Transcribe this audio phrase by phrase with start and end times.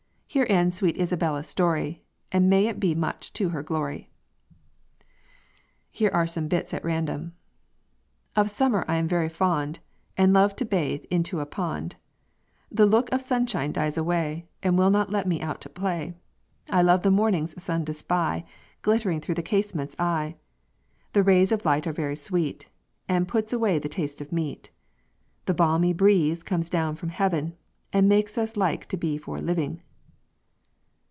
[0.33, 4.09] Here ends sweet Isabella's story, And may it be much to her glory."
[5.91, 7.33] Here are some bits at random:
[8.33, 9.79] "Of summer I am very fond,
[10.15, 11.97] And love to bathe into a pond:
[12.71, 16.13] The look of sunshine dies away, And will not let me out to play;
[16.69, 18.45] I love the morning's sun to spy
[18.83, 20.37] Glittering through the casement's eye;
[21.11, 22.69] The rays of light are very sweet,
[23.09, 24.69] And puts away the taste of meat;
[25.43, 27.57] The balmy breeze comes down from heaven,
[27.91, 29.81] And makes us like for to be living."